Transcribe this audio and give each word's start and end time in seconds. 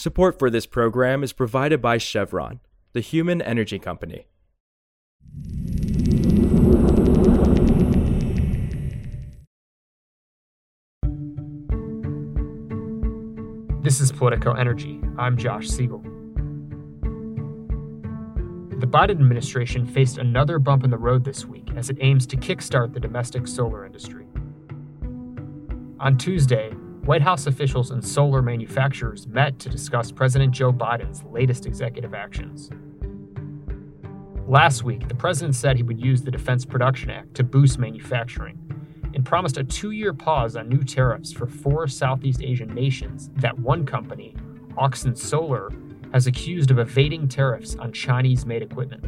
Support 0.00 0.38
for 0.38 0.48
this 0.48 0.64
program 0.64 1.24
is 1.24 1.32
provided 1.32 1.82
by 1.82 1.98
Chevron, 1.98 2.60
the 2.92 3.00
human 3.00 3.42
energy 3.42 3.80
company. 3.80 4.28
This 13.82 14.00
is 14.00 14.12
Politico 14.12 14.52
Energy. 14.52 15.00
I'm 15.18 15.36
Josh 15.36 15.66
Siegel. 15.66 15.98
The 18.78 18.86
Biden 18.86 19.10
administration 19.10 19.84
faced 19.84 20.18
another 20.18 20.60
bump 20.60 20.84
in 20.84 20.90
the 20.90 20.96
road 20.96 21.24
this 21.24 21.44
week 21.44 21.70
as 21.74 21.90
it 21.90 21.96
aims 22.00 22.24
to 22.28 22.36
kickstart 22.36 22.92
the 22.94 23.00
domestic 23.00 23.48
solar 23.48 23.84
industry. 23.84 24.28
On 25.98 26.16
Tuesday, 26.16 26.70
White 27.08 27.22
House 27.22 27.46
officials 27.46 27.90
and 27.90 28.04
solar 28.04 28.42
manufacturers 28.42 29.26
met 29.26 29.58
to 29.60 29.70
discuss 29.70 30.12
President 30.12 30.52
Joe 30.52 30.74
Biden's 30.74 31.24
latest 31.24 31.64
executive 31.64 32.12
actions. 32.12 32.68
Last 34.46 34.84
week, 34.84 35.08
the 35.08 35.14
president 35.14 35.54
said 35.54 35.78
he 35.78 35.82
would 35.82 35.98
use 35.98 36.20
the 36.20 36.30
Defense 36.30 36.66
Production 36.66 37.08
Act 37.08 37.32
to 37.36 37.44
boost 37.44 37.78
manufacturing 37.78 38.58
and 39.14 39.24
promised 39.24 39.56
a 39.56 39.64
two 39.64 39.92
year 39.92 40.12
pause 40.12 40.54
on 40.54 40.68
new 40.68 40.84
tariffs 40.84 41.32
for 41.32 41.46
four 41.46 41.86
Southeast 41.86 42.42
Asian 42.42 42.74
nations 42.74 43.30
that 43.36 43.58
one 43.58 43.86
company, 43.86 44.36
Auxin 44.76 45.16
Solar, 45.16 45.72
has 46.12 46.26
accused 46.26 46.70
of 46.70 46.78
evading 46.78 47.26
tariffs 47.26 47.74
on 47.76 47.90
Chinese 47.90 48.44
made 48.44 48.60
equipment. 48.60 49.02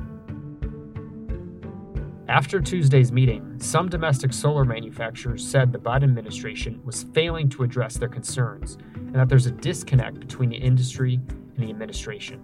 After 2.30 2.60
Tuesday's 2.60 3.10
meeting, 3.10 3.58
some 3.58 3.88
domestic 3.88 4.32
solar 4.32 4.64
manufacturers 4.64 5.44
said 5.44 5.72
the 5.72 5.80
Biden 5.80 6.04
administration 6.04 6.80
was 6.84 7.02
failing 7.12 7.48
to 7.48 7.64
address 7.64 7.96
their 7.96 8.08
concerns 8.08 8.78
and 8.94 9.16
that 9.16 9.28
there's 9.28 9.46
a 9.46 9.50
disconnect 9.50 10.20
between 10.20 10.50
the 10.50 10.56
industry 10.56 11.18
and 11.56 11.58
the 11.58 11.68
administration. 11.68 12.40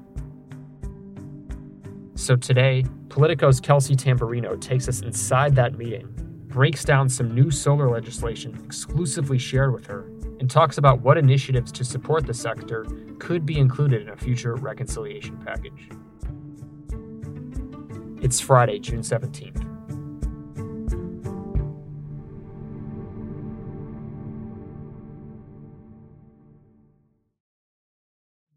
So 2.17 2.35
today, 2.35 2.85
Politico's 3.11 3.61
Kelsey 3.61 3.95
Tamborrino 3.95 4.61
takes 4.61 4.89
us 4.89 5.03
inside 5.03 5.55
that 5.55 5.79
meeting, 5.79 6.09
breaks 6.49 6.85
down 6.85 7.09
some 7.09 7.33
new 7.33 7.53
solar 7.53 7.89
legislation 7.89 8.61
exclusively 8.65 9.39
shared 9.39 9.73
with 9.73 9.87
her, 9.87 10.11
and 10.41 10.51
talks 10.51 10.79
about 10.79 11.01
what 11.03 11.17
initiatives 11.17 11.71
to 11.71 11.85
support 11.85 12.27
the 12.27 12.35
sector 12.35 12.85
could 13.21 13.47
be 13.47 13.57
included 13.57 14.03
in 14.03 14.09
a 14.09 14.17
future 14.17 14.57
reconciliation 14.57 15.37
package. 15.37 15.91
It's 18.21 18.41
Friday, 18.41 18.81
June 18.81 19.03
17th. 19.03 19.76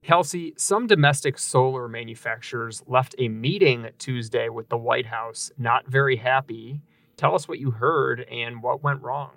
Kelsey, 0.10 0.56
some 0.58 0.88
domestic 0.88 1.38
solar 1.38 1.88
manufacturers 1.88 2.82
left 2.88 3.14
a 3.20 3.28
meeting 3.28 3.90
Tuesday 4.00 4.50
with 4.50 4.68
the 4.70 4.76
White 4.76 5.06
House 5.06 5.52
not 5.56 5.86
very 5.86 6.16
happy. 6.16 6.82
Tell 7.16 7.36
us 7.36 7.48
what 7.48 7.60
you 7.60 7.70
heard 7.70 8.22
and 8.22 8.64
what 8.64 8.82
went 8.82 9.04
wrong. 9.04 9.30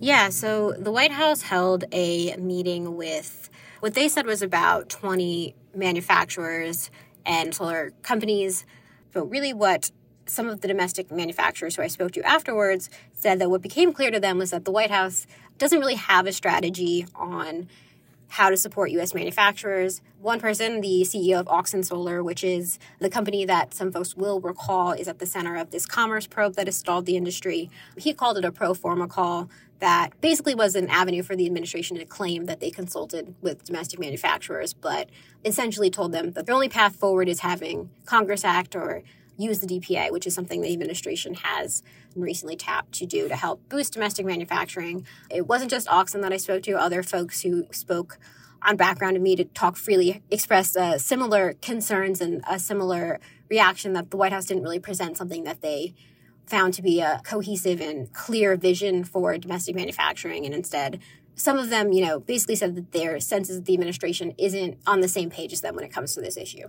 Yeah, 0.00 0.30
so 0.30 0.72
the 0.72 0.90
White 0.90 1.12
House 1.12 1.42
held 1.42 1.84
a 1.92 2.36
meeting 2.36 2.96
with 2.96 3.48
what 3.78 3.94
they 3.94 4.08
said 4.08 4.26
was 4.26 4.42
about 4.42 4.88
20 4.88 5.54
manufacturers 5.72 6.90
and 7.24 7.54
solar 7.54 7.92
companies. 8.02 8.66
But 9.12 9.26
really, 9.26 9.52
what 9.52 9.92
some 10.26 10.48
of 10.48 10.62
the 10.62 10.66
domestic 10.66 11.12
manufacturers 11.12 11.76
who 11.76 11.82
I 11.82 11.86
spoke 11.86 12.10
to 12.12 12.26
afterwards 12.26 12.90
said 13.12 13.38
that 13.38 13.50
what 13.50 13.62
became 13.62 13.92
clear 13.92 14.10
to 14.10 14.18
them 14.18 14.38
was 14.38 14.50
that 14.50 14.64
the 14.64 14.72
White 14.72 14.90
House 14.90 15.28
doesn't 15.58 15.78
really 15.78 15.94
have 15.94 16.26
a 16.26 16.32
strategy 16.32 17.06
on 17.14 17.68
how 18.30 18.48
to 18.48 18.56
support 18.56 18.92
U.S. 18.92 19.12
manufacturers. 19.12 20.00
One 20.20 20.40
person, 20.40 20.80
the 20.80 21.02
CEO 21.02 21.40
of 21.40 21.46
Auxin 21.46 21.84
Solar, 21.84 22.22
which 22.22 22.44
is 22.44 22.78
the 23.00 23.10
company 23.10 23.44
that 23.44 23.74
some 23.74 23.90
folks 23.90 24.14
will 24.14 24.40
recall 24.40 24.92
is 24.92 25.08
at 25.08 25.18
the 25.18 25.26
center 25.26 25.56
of 25.56 25.70
this 25.70 25.84
commerce 25.84 26.28
probe 26.28 26.54
that 26.54 26.68
has 26.68 26.76
stalled 26.76 27.06
the 27.06 27.16
industry, 27.16 27.70
he 27.96 28.14
called 28.14 28.38
it 28.38 28.44
a 28.44 28.52
pro 28.52 28.72
forma 28.72 29.08
call 29.08 29.50
that 29.80 30.12
basically 30.20 30.54
was 30.54 30.76
an 30.76 30.88
avenue 30.88 31.22
for 31.22 31.34
the 31.34 31.46
administration 31.46 31.96
to 31.96 32.04
claim 32.04 32.44
that 32.44 32.60
they 32.60 32.70
consulted 32.70 33.34
with 33.40 33.64
domestic 33.64 33.98
manufacturers, 33.98 34.74
but 34.74 35.08
essentially 35.44 35.90
told 35.90 36.12
them 36.12 36.32
that 36.32 36.46
the 36.46 36.52
only 36.52 36.68
path 36.68 36.94
forward 36.94 37.28
is 37.28 37.40
having 37.40 37.90
Congress 38.04 38.44
act 38.44 38.76
or 38.76 39.02
use 39.36 39.60
the 39.60 39.66
DPA, 39.66 40.10
which 40.10 40.26
is 40.26 40.34
something 40.34 40.60
the 40.60 40.72
administration 40.72 41.34
has 41.34 41.82
recently 42.14 42.56
tapped 42.56 42.92
to 42.92 43.06
do 43.06 43.28
to 43.28 43.36
help 43.36 43.68
boost 43.68 43.92
domestic 43.92 44.26
manufacturing. 44.26 45.06
It 45.30 45.46
wasn't 45.46 45.70
just 45.70 45.88
Auxin 45.88 46.22
that 46.22 46.32
I 46.32 46.36
spoke 46.36 46.62
to, 46.64 46.72
other 46.72 47.02
folks 47.02 47.42
who 47.42 47.66
spoke 47.70 48.18
on 48.62 48.76
background 48.76 49.16
of 49.16 49.22
me 49.22 49.36
to 49.36 49.44
talk 49.44 49.76
freely 49.76 50.22
expressed 50.30 50.76
uh, 50.76 50.98
similar 50.98 51.54
concerns 51.54 52.20
and 52.20 52.42
a 52.48 52.58
similar 52.58 53.20
reaction 53.48 53.92
that 53.94 54.10
the 54.10 54.16
White 54.16 54.32
House 54.32 54.44
didn't 54.46 54.62
really 54.62 54.78
present 54.78 55.16
something 55.16 55.44
that 55.44 55.62
they 55.62 55.94
found 56.46 56.74
to 56.74 56.82
be 56.82 57.00
a 57.00 57.20
cohesive 57.24 57.80
and 57.80 58.12
clear 58.12 58.56
vision 58.56 59.04
for 59.04 59.38
domestic 59.38 59.74
manufacturing 59.74 60.44
and 60.44 60.54
instead 60.54 61.00
some 61.36 61.56
of 61.56 61.70
them 61.70 61.92
you 61.92 62.04
know 62.04 62.18
basically 62.18 62.56
said 62.56 62.74
that 62.74 62.90
their 62.90 63.20
senses 63.20 63.56
that 63.56 63.66
the 63.66 63.72
administration 63.72 64.34
isn't 64.36 64.76
on 64.86 65.00
the 65.00 65.08
same 65.08 65.30
page 65.30 65.52
as 65.52 65.60
them 65.60 65.76
when 65.76 65.84
it 65.84 65.92
comes 65.92 66.12
to 66.12 66.20
this 66.20 66.36
issue 66.36 66.68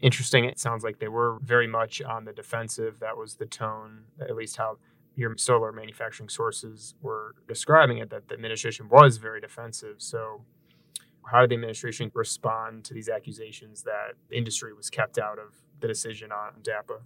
interesting. 0.00 0.44
It 0.44 0.58
sounds 0.58 0.84
like 0.84 0.98
they 0.98 1.08
were 1.08 1.38
very 1.42 1.66
much 1.66 2.00
on 2.02 2.24
the 2.24 2.32
defensive. 2.32 3.00
That 3.00 3.16
was 3.16 3.34
the 3.34 3.46
tone, 3.46 4.04
at 4.20 4.34
least 4.36 4.56
how 4.56 4.78
your 5.16 5.36
solar 5.36 5.72
manufacturing 5.72 6.28
sources 6.28 6.94
were 7.02 7.34
describing 7.48 7.98
it, 7.98 8.10
that 8.10 8.28
the 8.28 8.34
administration 8.34 8.88
was 8.88 9.16
very 9.16 9.40
defensive. 9.40 9.96
So, 9.98 10.42
how 11.26 11.40
did 11.40 11.50
the 11.50 11.54
administration 11.54 12.10
respond 12.14 12.84
to 12.84 12.94
these 12.94 13.08
accusations 13.08 13.82
that 13.82 14.14
industry 14.30 14.72
was 14.72 14.88
kept 14.88 15.18
out 15.18 15.38
of 15.38 15.54
the 15.80 15.88
decision 15.88 16.32
on 16.32 16.62
DAPA? 16.62 17.00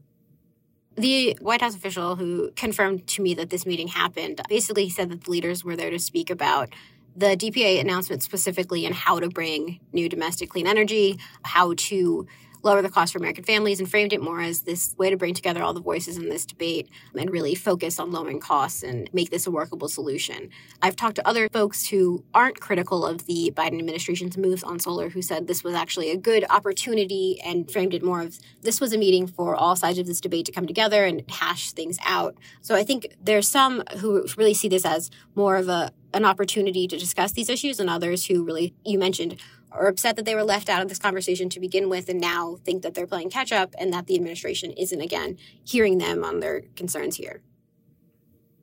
The 0.95 1.39
White 1.41 1.63
House 1.63 1.75
official 1.75 2.17
who 2.17 2.53
confirmed 2.55 3.07
to 3.09 3.23
me 3.23 3.35
that 3.35 3.49
this 3.49 3.65
meeting 3.65 3.89
happened 3.89 4.43
basically 4.49 4.91
said 4.91 5.09
that 5.09 5.25
the 5.25 5.31
leaders 5.31 5.65
were 5.65 5.75
there 5.75 5.91
to 5.91 5.99
speak 5.99 6.29
about 6.29 6.69
the 7.17 7.37
DPA 7.37 7.81
announcement 7.81 8.23
specifically 8.23 8.85
and 8.85 8.95
how 8.95 9.19
to 9.19 9.29
bring 9.29 9.81
new 9.93 10.09
domestic 10.09 10.51
clean 10.51 10.67
energy, 10.67 11.19
how 11.43 11.73
to 11.77 12.27
lower 12.63 12.83
the 12.83 12.89
cost 12.89 13.13
for 13.13 13.19
American 13.19 13.45
families 13.45 13.81
and 13.81 13.91
framed 13.91 14.13
it 14.13 14.21
more 14.21 14.41
as 14.41 14.63
this 14.63 14.95
way 14.99 15.11
to 15.11 15.17
bring 15.17 15.35
together 15.35 15.63
all 15.63 15.75
the 15.75 15.81
voices 15.81 16.17
in 16.17 16.29
this 16.29 16.45
debate 16.45 16.89
and 17.17 17.31
really 17.31 17.55
focus 17.55 17.99
on 17.99 18.11
lowering 18.11 18.41
costs 18.41 18.83
and 18.83 19.11
make 19.13 19.31
this 19.31 19.47
a 19.47 19.51
workable 19.51 19.89
solution. 19.89 20.51
I've 20.81 20.97
talked 20.97 21.17
to 21.17 21.29
other 21.29 21.49
folks 21.49 21.87
who 21.87 22.25
aren't 22.35 22.61
critical 22.61 23.05
of 23.05 23.27
the 23.27 23.53
Biden 23.55 23.79
administration's 23.79 24.37
moves 24.37 24.63
on 24.63 24.79
solar 24.79 25.09
who 25.09 25.23
said 25.23 25.47
this 25.47 25.65
was 25.65 25.75
actually 25.75 26.11
a 26.11 26.17
good 26.17 26.45
opportunity 26.51 27.41
and 27.45 27.71
framed 27.71 27.95
it 27.95 28.03
more 28.03 28.21
of 28.23 28.39
this 28.63 28.81
was 28.81 28.93
a 28.93 28.99
meeting 28.99 29.27
for 29.27 29.55
all 29.55 29.77
sides 29.77 29.99
of 29.99 30.07
this 30.07 30.21
debate 30.21 30.47
to 30.47 30.53
come 30.53 30.67
together 30.67 31.05
and 31.05 31.23
hash 31.31 31.73
things 31.73 31.99
out. 32.05 32.37
So 32.61 32.75
I 32.75 32.85
think 32.85 33.09
there's 33.23 33.49
some 33.49 33.83
who 33.99 34.27
really 34.37 34.55
see 34.55 34.69
this 34.69 34.85
as 34.85 35.11
more 35.35 35.57
of 35.57 35.69
a 35.69 35.93
an 36.15 36.25
opportunity 36.25 36.87
to 36.87 36.99
discuss 36.99 37.33
these 37.33 37.49
issues 37.49 37.81
and 37.81 37.89
others 37.89 38.27
who 38.27 38.45
really 38.45 38.75
you 38.85 38.99
mentioned 38.99 39.41
are 39.71 39.87
upset 39.87 40.17
that 40.17 40.25
they 40.25 40.35
were 40.35 40.45
left 40.45 40.69
out 40.69 40.83
of 40.83 40.89
this 40.89 40.99
conversation 40.99 41.49
to 41.49 41.61
begin 41.61 41.89
with 41.89 42.09
and 42.09 42.21
now 42.21 42.59
think 42.65 42.83
that 42.83 42.95
they're 42.95 43.07
playing 43.07 43.31
catch 43.31 43.53
up 43.53 43.75
and 43.79 43.93
that 43.93 44.07
the 44.07 44.15
administration 44.15 44.71
isn't 44.73 45.01
again 45.01 45.37
hearing 45.65 45.99
them 45.99 46.25
on 46.25 46.41
their 46.41 46.63
concerns 46.77 47.17
here. 47.17 47.43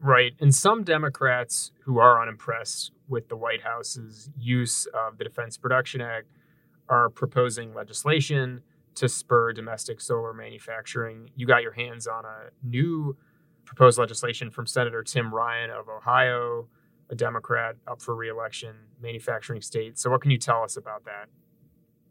Right. 0.01 0.33
And 0.39 0.55
some 0.55 0.83
Democrats 0.83 1.71
who 1.83 1.99
are 1.99 2.21
unimpressed 2.21 2.91
with 3.07 3.27
the 3.27 3.35
White 3.35 3.61
House's 3.61 4.29
use 4.37 4.85
of 4.87 5.17
the 5.17 5.23
Defense 5.23 5.57
Production 5.57 5.99
Act 5.99 6.27
are 6.87 7.09
proposing 7.09 7.73
legislation 7.73 8.61
to 8.95 9.09
spur 9.09 9.53
domestic 9.53 9.99
solar 9.99 10.33
manufacturing. 10.33 11.29
You 11.35 11.45
got 11.45 11.63
your 11.63 11.73
hands 11.73 12.07
on 12.07 12.23
a 12.25 12.49
new 12.63 13.17
proposed 13.65 13.99
legislation 13.99 14.49
from 14.49 14.65
Senator 14.65 15.03
Tim 15.03 15.33
Ryan 15.33 15.69
of 15.69 15.89
Ohio 15.89 16.67
a 17.09 17.15
Democrat 17.15 17.75
up 17.87 18.01
for 18.01 18.15
reelection, 18.15 18.75
manufacturing 19.01 19.61
state. 19.61 19.97
So, 19.97 20.09
what 20.09 20.21
can 20.21 20.31
you 20.31 20.37
tell 20.37 20.63
us 20.63 20.77
about 20.77 21.05
that? 21.05 21.27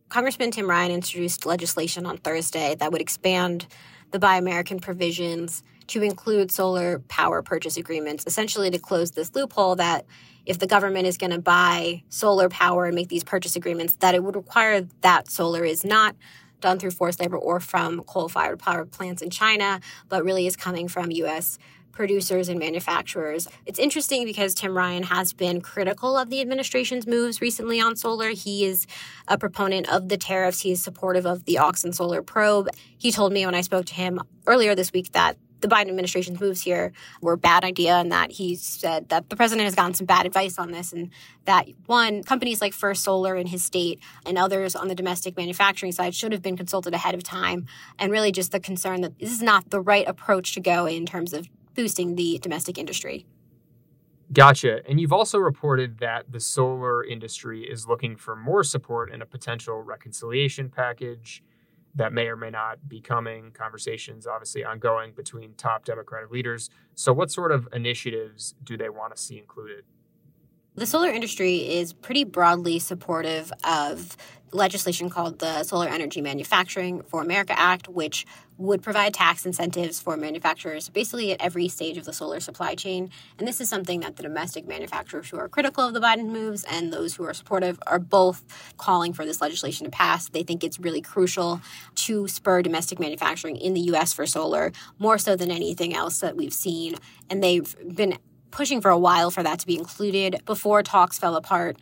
Congressman 0.08 0.50
Tim 0.50 0.68
Ryan 0.68 0.90
introduced 0.90 1.44
legislation 1.44 2.06
on 2.06 2.16
Thursday 2.16 2.74
that 2.76 2.92
would 2.92 3.00
expand 3.00 3.66
the 4.10 4.18
Buy 4.18 4.36
American 4.36 4.80
provisions 4.80 5.62
to 5.88 6.02
include 6.02 6.50
solar 6.50 7.00
power 7.08 7.42
purchase 7.42 7.76
agreements, 7.76 8.24
essentially 8.26 8.70
to 8.70 8.78
close 8.78 9.10
this 9.12 9.34
loophole 9.34 9.76
that 9.76 10.06
if 10.46 10.58
the 10.58 10.66
government 10.66 11.06
is 11.06 11.18
going 11.18 11.30
to 11.30 11.38
buy 11.38 12.02
solar 12.08 12.48
power 12.48 12.86
and 12.86 12.94
make 12.94 13.08
these 13.08 13.24
purchase 13.24 13.54
agreements, 13.54 13.96
that 13.96 14.14
it 14.14 14.24
would 14.24 14.36
require 14.36 14.86
that 15.02 15.30
solar 15.30 15.64
is 15.64 15.84
not 15.84 16.16
done 16.60 16.78
through 16.78 16.90
forced 16.90 17.20
labor 17.20 17.36
or 17.36 17.60
from 17.60 18.02
coal 18.04 18.28
fired 18.28 18.58
power 18.58 18.84
plants 18.84 19.20
in 19.20 19.30
China, 19.30 19.80
but 20.08 20.24
really 20.24 20.46
is 20.46 20.56
coming 20.56 20.88
from 20.88 21.10
U.S 21.10 21.58
producers 21.92 22.48
and 22.48 22.58
manufacturers. 22.58 23.48
It's 23.66 23.78
interesting 23.78 24.24
because 24.24 24.54
Tim 24.54 24.76
Ryan 24.76 25.02
has 25.04 25.32
been 25.32 25.60
critical 25.60 26.16
of 26.16 26.30
the 26.30 26.40
administration's 26.40 27.06
moves 27.06 27.40
recently 27.40 27.80
on 27.80 27.96
solar. 27.96 28.30
He 28.30 28.64
is 28.64 28.86
a 29.26 29.38
proponent 29.38 29.88
of 29.92 30.08
the 30.08 30.16
tariffs. 30.16 30.60
He 30.60 30.72
is 30.72 30.82
supportive 30.82 31.26
of 31.26 31.44
the 31.44 31.56
Auxin 31.56 31.94
Solar 31.94 32.22
probe. 32.22 32.68
He 32.96 33.10
told 33.10 33.32
me 33.32 33.44
when 33.44 33.54
I 33.54 33.62
spoke 33.62 33.86
to 33.86 33.94
him 33.94 34.20
earlier 34.46 34.74
this 34.74 34.92
week 34.92 35.12
that 35.12 35.36
the 35.60 35.68
Biden 35.68 35.88
administration's 35.88 36.40
moves 36.40 36.60
here 36.60 36.92
were 37.20 37.32
a 37.32 37.38
bad 37.38 37.64
idea 37.64 37.96
and 37.96 38.12
that 38.12 38.30
he 38.32 38.54
said 38.54 39.08
that 39.08 39.28
the 39.28 39.36
president 39.36 39.64
has 39.64 39.74
gotten 39.74 39.94
some 39.94 40.06
bad 40.06 40.26
advice 40.26 40.58
on 40.58 40.70
this 40.70 40.92
and 40.92 41.10
that 41.46 41.66
one, 41.86 42.22
companies 42.22 42.60
like 42.60 42.72
First 42.72 43.02
Solar 43.02 43.34
in 43.34 43.46
his 43.46 43.64
state 43.64 44.00
and 44.24 44.38
others 44.38 44.76
on 44.76 44.88
the 44.88 44.94
domestic 44.94 45.36
manufacturing 45.36 45.92
side 45.92 46.14
should 46.14 46.32
have 46.32 46.42
been 46.42 46.56
consulted 46.56 46.94
ahead 46.94 47.14
of 47.14 47.22
time 47.22 47.66
and 47.98 48.12
really 48.12 48.32
just 48.32 48.52
the 48.52 48.60
concern 48.60 49.00
that 49.00 49.18
this 49.18 49.32
is 49.32 49.42
not 49.42 49.70
the 49.70 49.80
right 49.80 50.06
approach 50.06 50.54
to 50.54 50.60
go 50.60 50.86
in 50.86 51.06
terms 51.06 51.32
of 51.32 51.48
boosting 51.78 52.16
the 52.16 52.40
domestic 52.42 52.76
industry. 52.76 53.24
Gotcha. 54.32 54.80
And 54.88 55.00
you've 55.00 55.12
also 55.12 55.38
reported 55.38 55.98
that 55.98 56.32
the 56.32 56.40
solar 56.40 57.04
industry 57.04 57.62
is 57.62 57.86
looking 57.86 58.16
for 58.16 58.34
more 58.34 58.64
support 58.64 59.12
in 59.12 59.22
a 59.22 59.26
potential 59.26 59.80
reconciliation 59.82 60.70
package 60.70 61.40
that 61.94 62.12
may 62.12 62.26
or 62.26 62.34
may 62.34 62.50
not 62.50 62.88
be 62.88 63.00
coming. 63.00 63.52
Conversations 63.52 64.26
obviously 64.26 64.64
ongoing 64.64 65.12
between 65.12 65.54
top 65.54 65.84
Democratic 65.84 66.32
leaders. 66.32 66.68
So, 66.96 67.12
what 67.12 67.30
sort 67.30 67.52
of 67.52 67.68
initiatives 67.72 68.56
do 68.64 68.76
they 68.76 68.88
want 68.88 69.14
to 69.14 69.22
see 69.22 69.38
included? 69.38 69.84
The 70.78 70.86
solar 70.86 71.08
industry 71.08 71.56
is 71.56 71.92
pretty 71.92 72.22
broadly 72.22 72.78
supportive 72.78 73.52
of 73.64 74.16
legislation 74.52 75.10
called 75.10 75.40
the 75.40 75.64
Solar 75.64 75.88
Energy 75.88 76.20
Manufacturing 76.20 77.02
for 77.02 77.20
America 77.20 77.52
Act, 77.58 77.88
which 77.88 78.24
would 78.58 78.80
provide 78.80 79.12
tax 79.12 79.44
incentives 79.44 80.00
for 80.00 80.16
manufacturers 80.16 80.88
basically 80.88 81.32
at 81.32 81.40
every 81.40 81.66
stage 81.66 81.96
of 81.96 82.04
the 82.04 82.12
solar 82.12 82.38
supply 82.38 82.76
chain. 82.76 83.10
And 83.38 83.48
this 83.48 83.60
is 83.60 83.68
something 83.68 84.00
that 84.00 84.16
the 84.16 84.22
domestic 84.22 84.68
manufacturers 84.68 85.28
who 85.28 85.38
are 85.38 85.48
critical 85.48 85.84
of 85.84 85.94
the 85.94 86.00
Biden 86.00 86.28
moves 86.28 86.64
and 86.70 86.92
those 86.92 87.16
who 87.16 87.24
are 87.24 87.34
supportive 87.34 87.80
are 87.88 87.98
both 87.98 88.44
calling 88.76 89.12
for 89.12 89.24
this 89.24 89.40
legislation 89.40 89.84
to 89.84 89.90
pass. 89.90 90.28
They 90.28 90.44
think 90.44 90.62
it's 90.62 90.78
really 90.78 91.02
crucial 91.02 91.60
to 91.96 92.28
spur 92.28 92.62
domestic 92.62 93.00
manufacturing 93.00 93.56
in 93.56 93.74
the 93.74 93.80
US 93.92 94.12
for 94.12 94.26
solar, 94.26 94.70
more 95.00 95.18
so 95.18 95.34
than 95.34 95.50
anything 95.50 95.92
else 95.92 96.20
that 96.20 96.36
we've 96.36 96.54
seen. 96.54 96.94
And 97.28 97.42
they've 97.42 97.76
been 97.96 98.16
pushing 98.50 98.80
for 98.80 98.90
a 98.90 98.98
while 98.98 99.30
for 99.30 99.42
that 99.42 99.58
to 99.60 99.66
be 99.66 99.76
included 99.76 100.42
before 100.44 100.82
talks 100.82 101.18
fell 101.18 101.36
apart 101.36 101.78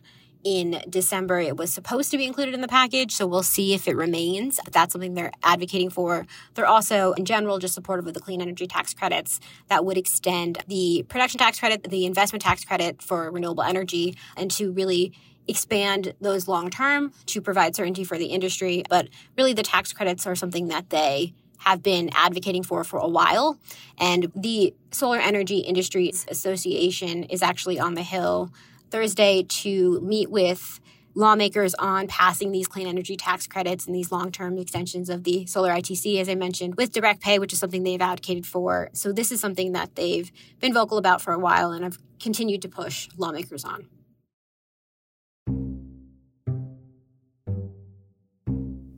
in 0.46 0.80
December. 0.88 1.40
It 1.40 1.56
was 1.56 1.72
supposed 1.72 2.12
to 2.12 2.16
be 2.16 2.24
included 2.24 2.54
in 2.54 2.60
the 2.60 2.68
package, 2.68 3.12
so 3.12 3.26
we'll 3.26 3.42
see 3.42 3.74
if 3.74 3.88
it 3.88 3.96
remains. 3.96 4.60
But 4.62 4.72
that's 4.72 4.92
something 4.92 5.14
they're 5.14 5.32
advocating 5.42 5.90
for. 5.90 6.24
They're 6.54 6.66
also, 6.66 7.12
in 7.14 7.24
general, 7.24 7.58
just 7.58 7.74
supportive 7.74 8.06
of 8.06 8.14
the 8.14 8.20
clean 8.20 8.40
energy 8.40 8.68
tax 8.68 8.94
credits 8.94 9.40
that 9.68 9.84
would 9.84 9.98
extend 9.98 10.58
the 10.68 11.04
production 11.08 11.38
tax 11.38 11.58
credit, 11.58 11.82
the 11.90 12.06
investment 12.06 12.42
tax 12.42 12.64
credit 12.64 13.02
for 13.02 13.28
renewable 13.32 13.64
energy, 13.64 14.16
and 14.36 14.48
to 14.52 14.70
really 14.70 15.12
expand 15.48 16.14
those 16.20 16.46
long 16.46 16.70
term 16.70 17.12
to 17.26 17.40
provide 17.40 17.74
certainty 17.74 18.04
for 18.04 18.16
the 18.16 18.26
industry. 18.26 18.84
But 18.88 19.08
really, 19.36 19.52
the 19.52 19.64
tax 19.64 19.92
credits 19.92 20.28
are 20.28 20.36
something 20.36 20.68
that 20.68 20.90
they 20.90 21.34
have 21.58 21.82
been 21.82 22.10
advocating 22.14 22.62
for 22.62 22.84
for 22.84 22.98
a 22.98 23.08
while. 23.08 23.58
And 23.98 24.30
the 24.34 24.74
Solar 24.90 25.18
Energy 25.18 25.58
Industries 25.58 26.26
Association 26.28 27.24
is 27.24 27.42
actually 27.42 27.78
on 27.78 27.94
the 27.94 28.02
Hill 28.02 28.50
Thursday 28.90 29.42
to 29.42 30.00
meet 30.00 30.30
with 30.30 30.80
lawmakers 31.14 31.74
on 31.74 32.06
passing 32.06 32.52
these 32.52 32.68
clean 32.68 32.86
energy 32.86 33.16
tax 33.16 33.46
credits 33.46 33.86
and 33.86 33.94
these 33.94 34.12
long 34.12 34.30
term 34.30 34.58
extensions 34.58 35.08
of 35.08 35.24
the 35.24 35.46
solar 35.46 35.70
ITC, 35.70 36.20
as 36.20 36.28
I 36.28 36.34
mentioned, 36.34 36.76
with 36.76 36.92
direct 36.92 37.20
pay, 37.20 37.38
which 37.38 37.52
is 37.52 37.58
something 37.58 37.82
they've 37.82 38.00
advocated 38.00 38.46
for. 38.46 38.90
So, 38.92 39.12
this 39.12 39.32
is 39.32 39.40
something 39.40 39.72
that 39.72 39.96
they've 39.96 40.30
been 40.60 40.74
vocal 40.74 40.98
about 40.98 41.20
for 41.22 41.32
a 41.32 41.38
while 41.38 41.72
and 41.72 41.84
I've 41.84 41.98
continued 42.20 42.62
to 42.62 42.68
push 42.68 43.08
lawmakers 43.16 43.64
on. 43.64 43.88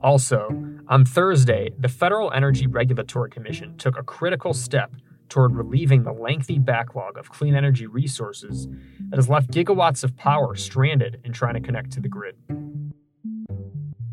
Also, 0.01 0.68
on 0.89 1.05
Thursday, 1.05 1.71
the 1.79 1.89
Federal 1.89 2.33
Energy 2.33 2.67
Regulatory 2.67 3.29
Commission 3.31 3.77
took 3.77 3.99
a 3.99 4.03
critical 4.03 4.55
step 4.55 4.91
toward 5.29 5.55
relieving 5.55 6.03
the 6.03 6.13
lengthy 6.13 6.59
backlog 6.59 7.19
of 7.19 7.31
clean 7.31 7.55
energy 7.55 7.87
resources 7.87 8.67
that 9.11 9.17
has 9.17 9.29
left 9.29 9.51
gigawatts 9.51 10.03
of 10.03 10.17
power 10.17 10.57
stranded 10.57 11.21
in 11.25 11.33
trying 11.33 11.55
to 11.55 11.61
connect 11.61 11.93
to 11.93 12.01
the 12.01 12.09
grid. 12.09 12.37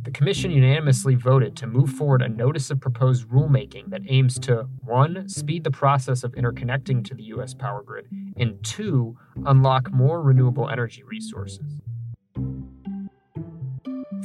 The 0.03 0.11
Commission 0.11 0.51
unanimously 0.51 1.15
voted 1.15 1.55
to 1.57 1.67
move 1.67 1.89
forward 1.91 2.21
a 2.21 2.27
notice 2.27 2.69
of 2.69 2.81
proposed 2.81 3.27
rulemaking 3.29 3.89
that 3.89 4.01
aims 4.07 4.37
to 4.39 4.67
1. 4.83 5.29
speed 5.29 5.63
the 5.63 5.71
process 5.71 6.23
of 6.23 6.33
interconnecting 6.33 7.05
to 7.05 7.15
the 7.15 7.23
U.S. 7.23 7.53
power 7.53 7.81
grid, 7.81 8.07
and 8.37 8.61
2. 8.63 9.17
unlock 9.45 9.91
more 9.91 10.21
renewable 10.21 10.69
energy 10.69 11.03
resources. 11.03 11.79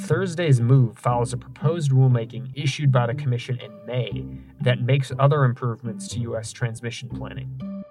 Thursday's 0.04 0.60
move 0.60 0.98
follows 0.98 1.32
a 1.32 1.36
proposed 1.36 1.90
rulemaking 1.90 2.50
issued 2.54 2.90
by 2.90 3.06
the 3.06 3.14
Commission 3.14 3.58
in 3.60 3.72
May 3.86 4.26
that 4.60 4.80
makes 4.80 5.12
other 5.18 5.44
improvements 5.44 6.08
to 6.08 6.20
U.S. 6.20 6.52
transmission 6.52 7.08
planning. 7.08 7.84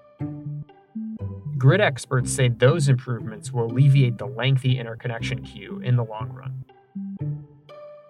Grid 1.57 1.81
experts 1.81 2.31
say 2.31 2.47
those 2.47 2.87
improvements 2.87 3.51
will 3.51 3.65
alleviate 3.65 4.17
the 4.17 4.25
lengthy 4.25 4.79
interconnection 4.79 5.43
queue 5.43 5.81
in 5.83 5.95
the 5.95 6.03
long 6.03 6.29
run. 6.29 6.63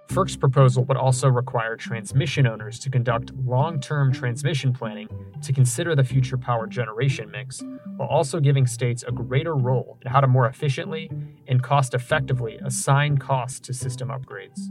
FERC's 0.07 0.38
proposal 0.38 0.84
would 0.86 0.98
also 0.98 1.28
require 1.28 1.75
transmission 1.75 2.48
owners 2.48 2.80
to 2.80 2.90
conduct 2.90 3.31
long 3.45 3.80
term 3.80 4.12
transmission 4.12 4.74
planning 4.74 5.07
to 5.44 5.54
consider 5.54 5.95
the 5.95 6.04
future 6.04 6.38
power 6.38 6.66
generation 6.66 7.30
mix, 7.30 7.62
while 8.00 8.07
also 8.07 8.40
giving 8.40 8.66
states 8.66 9.04
a 9.06 9.12
greater 9.12 9.54
role 9.54 9.98
in 10.01 10.10
how 10.10 10.22
to 10.22 10.28
more 10.28 10.48
efficiently 10.48 11.12
and 11.50 11.62
cost 11.62 11.94
effectively 11.94 12.57
assign 12.63 13.18
costs 13.18 13.60
to 13.60 13.74
system 13.74 14.07
upgrades. 14.07 14.69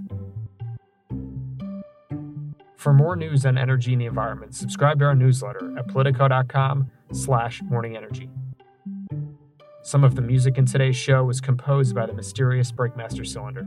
For 2.78 2.94
more 2.94 3.16
news 3.16 3.44
on 3.44 3.58
energy 3.58 3.92
and 3.92 4.00
the 4.00 4.06
environment, 4.06 4.54
subscribe 4.54 4.98
to 5.00 5.04
our 5.04 5.14
newsletter 5.14 5.76
at 5.78 5.88
politico.com 5.88 6.90
slash 7.12 7.60
morningenergy. 7.64 8.30
Some 9.82 10.04
of 10.04 10.14
the 10.14 10.22
music 10.22 10.56
in 10.56 10.64
today's 10.64 10.96
show 10.96 11.22
was 11.22 11.42
composed 11.42 11.94
by 11.94 12.06
the 12.06 12.14
mysterious 12.14 12.72
Breakmaster 12.72 13.26
Cylinder. 13.26 13.66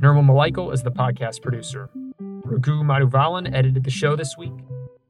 Nirmal 0.00 0.24
Mulaikal 0.24 0.74
is 0.74 0.82
the 0.82 0.90
podcast 0.90 1.42
producer. 1.42 1.88
Raghu 2.18 2.82
Manavalan 2.82 3.54
edited 3.54 3.84
the 3.84 3.90
show 3.90 4.16
this 4.16 4.36
week. 4.36 4.52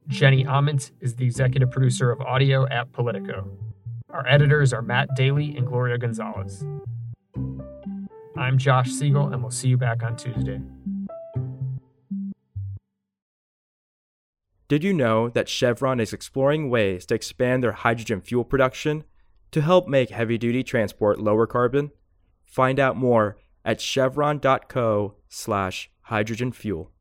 Jenny 0.07 0.43
Ament 0.45 0.91
is 0.99 1.15
the 1.15 1.25
executive 1.25 1.71
producer 1.71 2.11
of 2.11 2.19
audio 2.21 2.67
at 2.67 2.91
Politico. 2.91 3.47
Our 4.09 4.27
editors 4.27 4.73
are 4.73 4.81
Matt 4.81 5.15
Daly 5.15 5.55
and 5.55 5.65
Gloria 5.65 5.97
Gonzalez. 5.97 6.65
I'm 8.37 8.57
Josh 8.57 8.91
Siegel, 8.91 9.27
and 9.31 9.41
we'll 9.41 9.51
see 9.51 9.69
you 9.69 9.77
back 9.77 10.03
on 10.03 10.15
Tuesday. 10.15 10.59
Did 14.67 14.83
you 14.83 14.93
know 14.93 15.29
that 15.29 15.49
Chevron 15.49 15.99
is 15.99 16.13
exploring 16.13 16.69
ways 16.69 17.05
to 17.07 17.15
expand 17.15 17.63
their 17.63 17.73
hydrogen 17.73 18.21
fuel 18.21 18.43
production 18.43 19.03
to 19.51 19.61
help 19.61 19.87
make 19.87 20.09
heavy 20.09 20.37
duty 20.37 20.63
transport 20.63 21.19
lower 21.19 21.47
carbon? 21.47 21.91
Find 22.43 22.79
out 22.79 22.97
more 22.97 23.37
at 23.63 23.79
chevron.co 23.79 25.15
slash 25.29 25.89
hydrogen 26.01 26.51
fuel. 26.51 26.92